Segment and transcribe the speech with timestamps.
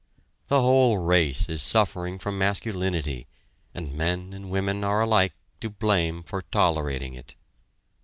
[0.47, 3.27] The whole race is suffering from masculinity;
[3.75, 7.35] and men and women are alike to blame for tolerating it.